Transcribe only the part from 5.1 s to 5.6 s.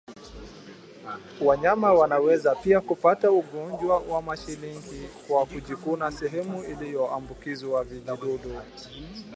kwa